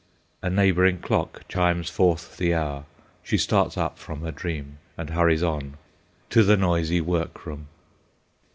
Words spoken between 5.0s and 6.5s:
hurries on—to